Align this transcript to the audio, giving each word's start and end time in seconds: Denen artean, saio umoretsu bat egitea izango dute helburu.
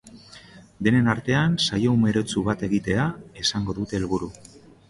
Denen 0.87 1.09
artean, 1.13 1.53
saio 1.67 1.93
umoretsu 1.97 2.45
bat 2.49 2.65
egitea 2.71 3.07
izango 3.45 3.81
dute 3.83 4.01
helburu. 4.01 4.33